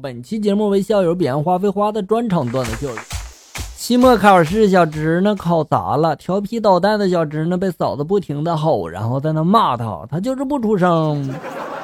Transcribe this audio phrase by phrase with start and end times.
[0.00, 2.90] 本期节目为校友彼岸花飞花的专场段子秀。
[3.76, 11.28] 期末考试，小侄呢考砸了，调皮捣蛋的小侄呢被嫂子不停的吼，然后在那骂他，他就是不出声。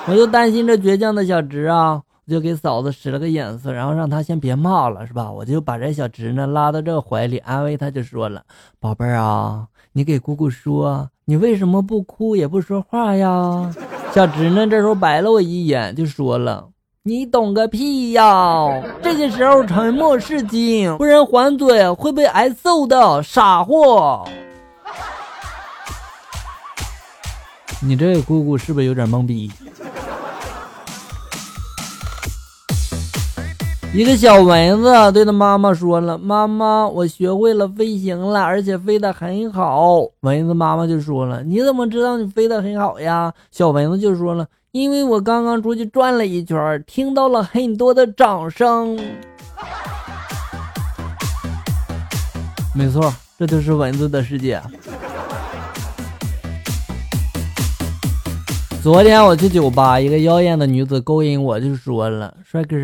[0.07, 5.31] 我就担心这倔强的小侄啊，我就给嫂子使了个眼色，然后让他先别骂了，是吧？
[5.31, 8.43] 我就把这小侄呢拉到这怀里，安慰他，就说了
[8.81, 13.71] ：“宝贝儿啊，你给姑姑说，你为什么不哭也不说话呀？”
[14.13, 16.69] 小侄呢这时候白了我一眼，就说了
[17.09, 18.83] ：“你懂个屁呀！
[19.01, 24.27] 这个时候沉默是金，不然还嘴会被挨揍的，傻货。”
[27.81, 29.49] 你这个姑姑是不是有点懵逼？
[33.97, 49.01] 一个小蚊子对他妈妈说了：“妈妈，我学会了飞行了，而且飞得很好。”蚊子妈妈就说了：“你怎么知道你飞得很好呀？”小蚊子就说了：“因为我刚刚出去转了一圈，听到了很多的掌声。”
[52.77, 54.61] 没错，这就是蚊子的世界。
[58.87, 62.77] 昨天我去酒吧，一个妖艳的女子勾引我，就说了：“帅哥，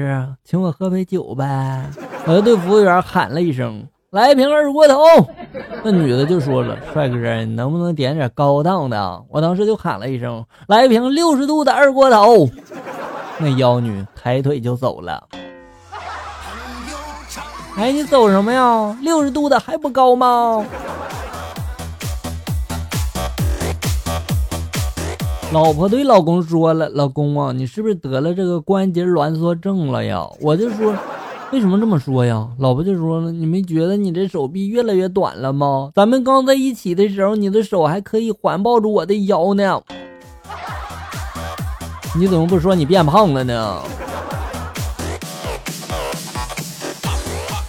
[0.42, 1.89] 请我喝杯酒呗。”
[2.27, 4.98] 我就对服务员喊了一声：“来一瓶二锅头。”
[5.84, 12.48] 那女的就说了：“帅哥，你能不能点点高档的？”我当时就喊了一声：“来一瓶六十度的二锅头。”
[13.39, 15.22] 那妖女抬腿就走了。
[17.77, 18.98] 哎，你走什么呀？
[19.03, 20.66] 六十度的还不高吗？
[25.53, 30.94] 老婆对老公说了：“老公啊，你是不是得了这个关节挛缩症了呀？”我就说
[31.53, 35.91] ：“为什么这么说呀？”老婆就说了：“你没觉得你这手臂越来越短了吗？
[35.94, 39.78] 咱们刚在一起的时候，你的手还可以环抱住我的腰呢。
[42.19, 43.77] 你怎么不说你变胖了呢？”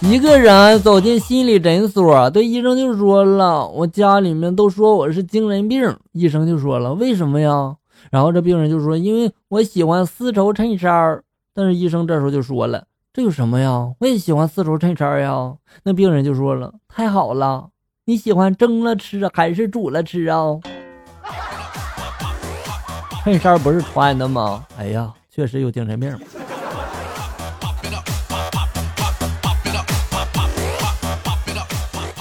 [0.00, 7.76] 一个人走进心理诊所，对医生就说了：“我家里面都说我是精神病。”医生就说了：“为什么呀？”
[8.10, 11.22] 然后这病人就说：“因为我喜欢丝绸衬衫。”
[11.54, 13.94] 但是医生这时候就说了：“这有什么呀？
[14.00, 15.54] 我也喜欢丝绸衬衫呀。”
[15.84, 17.68] 那病人就说了：“太好了，
[18.06, 20.44] 你喜欢蒸了吃还是煮了吃啊？”
[23.24, 24.66] 衬衫不是穿的吗？
[24.76, 26.16] 哎呀，确实有精神病。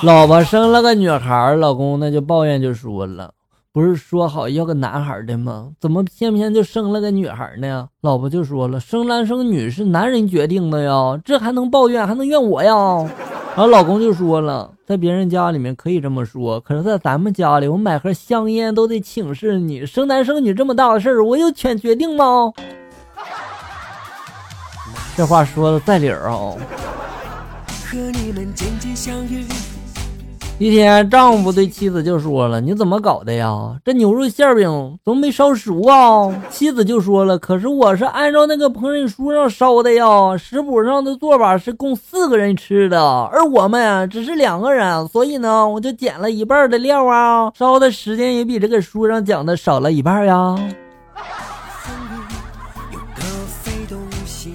[0.03, 3.33] 老婆生了个女孩，老公那就抱怨就说了
[3.73, 5.71] ：“不是说好要个男孩的吗？
[5.81, 12.75] 怎么偏偏就生了个女孩呢？”老婆就说了：“生男生女是男人决定的呀，这还能抱怨还能怨我呀？”
[13.55, 19.83] 然后老公就说了：“在别人家里面可以这么说，可是在咱们家里，我买盒香烟都得请示你。
[19.85, 22.53] 生男生女这么大的事儿，我有权决定吗？”
[25.17, 26.55] 这话说的在理儿啊。
[27.85, 29.45] 和你们渐渐相遇。
[30.63, 33.75] 一天，丈夫对妻子就说了：“你怎么搞的呀？
[33.83, 50.55] 这牛肉馅饼怎么没烧熟啊？”妻子就说了：“可是我是按照那个烹饪书上烧的呀，食谱上的做法是供四个人吃的，而我们只是两个人，所以呢，我就减了一半的料啊，烧的时间也比这个书上讲的少了一半呀。”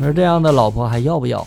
[0.01, 1.47] 而这样的老婆还要不要？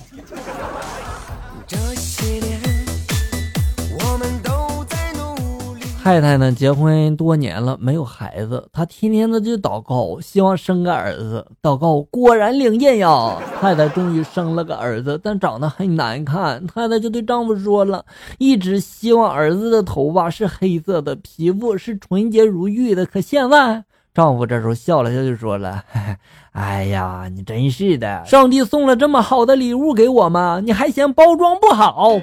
[6.04, 11.46] 太太呢，结婚多年了，没有孩子，她天天的就祷告，希望生个儿子。
[11.62, 16.66] 祷告果然灵验呀，太太终于生了个儿子，但长得很难看。
[16.66, 18.04] 太太就对丈夫说了，
[18.40, 23.06] 一直希望儿子的头发是黑色的，皮肤是纯洁如玉的。
[23.06, 25.84] 可现在，丈夫这时候笑了笑，就说了
[26.54, 30.62] ：“哎呀，你真是的，上帝送了这么好的礼物给我吗？
[30.64, 32.20] 你还嫌包装不好？”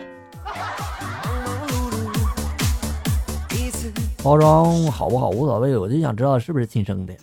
[4.22, 7.14] 包装好不好无所谓，我就想知道是不是亲生的。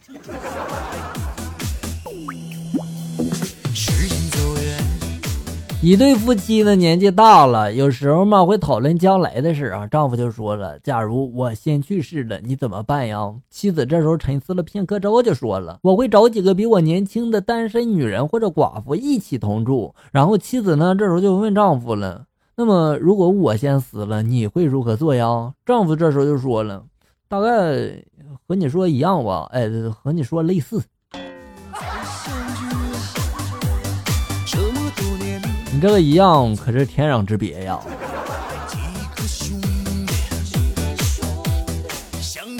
[5.81, 9.85] 一对夫妻呢，年纪大了，有时候嘛会讨论将来的事啊。
[9.85, 22.23] 丈夫就说了：“假如我先去世了，你怎么办呀？”妻子这时候沉思了片刻之后就说了：“我会找几个比我年轻的单身女人或者寡妇一起同住。”然后妻子呢这时候就问丈夫了
[22.57, 26.83] ：“那么如果我先死了，你会如何做呀？”丈夫这时候就说了。
[27.27, 28.03] 大概
[28.47, 30.81] 和你说一样吧，哎，和你说类似。
[35.73, 37.77] 你这个一样可是天壤之别呀。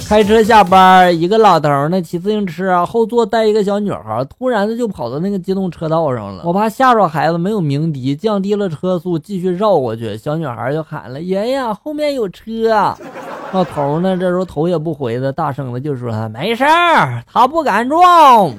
[0.08, 6.44] 开车下班，一个老头呢骑自行车，后座带一个小女孩，突然的就跑到那个机动车道上了。
[6.46, 10.16] 我怕吓着孩子没有鸣笛，降低了车速，继续绕过去。
[10.16, 12.96] 小女孩就喊了：“爷爷，后面有车！”
[13.52, 18.54] 老头呢这时候头也不回的，大声的就说：“没事儿，他不敢撞。”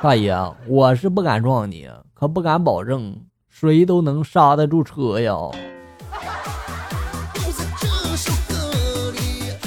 [0.00, 0.34] 大爷，
[0.66, 3.14] 我是不敢撞你，可不敢保证
[3.50, 5.36] 谁都能刹得住车呀。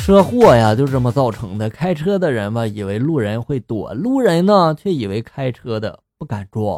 [0.10, 1.70] 车祸呀，就这么造成的。
[1.70, 6.74] 开车的人吧，以为路人会躲；路人呢，却以为开车的不敢撞。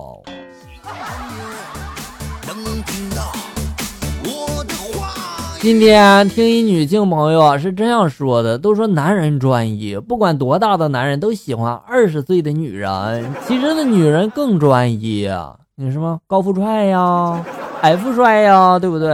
[5.61, 13.33] 今天听一女性朋友啊是这样说的：都说男人专一，不管多大的男人都喜欢二十岁的女人。
[13.47, 17.41] 其实那女人更专一啊，你什么高富帅呀
[17.81, 19.09] 矮富帅呀，对不对？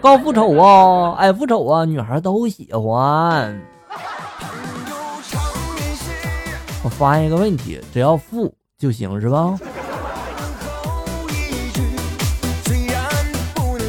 [0.00, 3.60] 高富丑啊矮富丑啊，女孩都喜欢。
[6.82, 9.54] 我发现一个问题，只要富就行，是吧？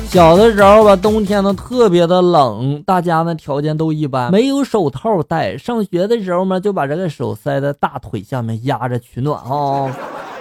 [0.10, 5.58] 小的时候吧，冬天呢特别的冷，大家呢条件都一般，没有手套戴。
[5.58, 9.90] 上学的时候嘛，就把这个手塞在大腿下面压着取暖哈。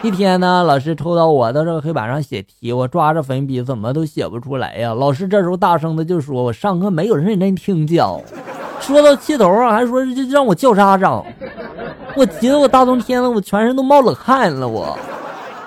[0.03, 4.95] 一天呢，老师抽到我的这个黑板上写题，我抓着粉笔怎么都写不出来呀。
[4.95, 8.19] 老师这时候大声的就说：“我上课没有认真听讲。
[8.81, 11.23] ”说到气头啊，还说就让我叫家长。
[12.17, 14.67] 我急得我大冬天的，我全身都冒冷汗了。
[14.67, 14.97] 我，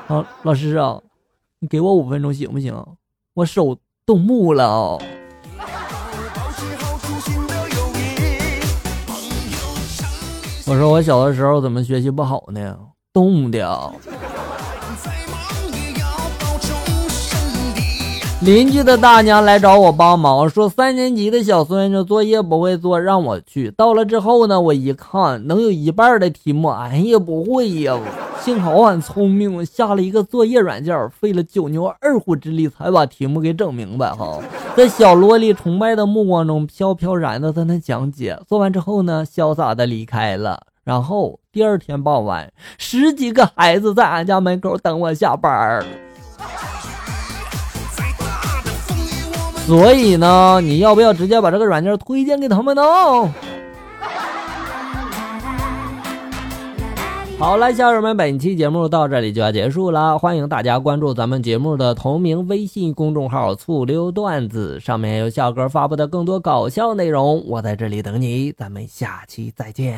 [0.07, 0.99] 啊，老师啊，
[1.59, 2.75] 你给我五分钟行不行？
[3.35, 4.97] 我手冻木了。
[10.65, 12.75] 我说我小的时候怎么学习不好呢？
[13.13, 13.93] 冻的。
[18.45, 23.71] 邻居的大娘来找我帮忙，说三年级的小孙子作业不会做，让我去。
[23.71, 27.97] 到了之后呢，我一看，能有一半的题目俺也不会呀。
[28.41, 34.11] 幸好俺聪明，下了一个作业软件，费了九牛二虎之力才把题目给整明白。
[34.11, 34.37] 哈，
[34.75, 38.37] 在小萝莉崇拜的目光中，飘飘然的在那讲解。
[38.45, 40.59] 做完之后呢，潇洒的离开了。
[40.83, 45.81] 然后第二天傍晚，十几个孩子在俺家门口等我下班。
[49.65, 52.81] 所以呢，你要不要直接把这个软件推荐给他们呢？
[57.39, 60.17] 好了，小友们，本期节目到这里就要结束了。
[60.19, 67.43] 欢迎大家关注咱们节目的同名微信公众号“醋溜段子”，上面有小哥发布的更多搞笑内容。
[67.47, 69.97] 我在这里等你，咱们下期再见。